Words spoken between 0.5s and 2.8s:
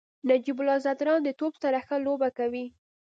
الله زدران د توپ سره ښه لوبه کوي.